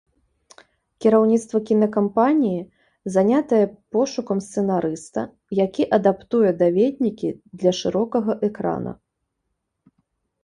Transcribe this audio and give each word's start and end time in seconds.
Кіраўніцтва 1.05 1.59
кінакампаніі 1.69 2.61
занятае 3.17 3.59
пошукам 3.97 4.41
сцэнарыста, 4.45 5.21
які 5.59 5.83
адаптуе 5.97 6.51
даведнікі 6.63 7.29
для 7.59 7.71
шырокага 7.81 8.33
экрана. 8.49 8.91